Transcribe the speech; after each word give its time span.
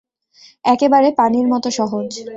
একেবারে 0.65 1.09
পানির 1.19 1.47
মতো 1.47 1.69
সহজ! 1.71 2.09